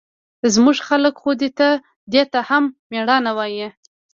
[0.53, 1.31] زموږ خلق خو
[2.17, 3.67] دې ته هم مېړانه وايي.